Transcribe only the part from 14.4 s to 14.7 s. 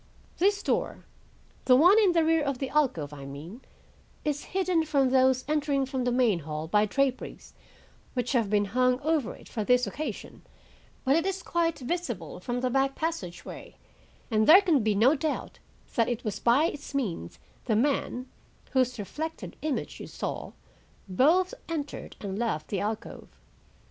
there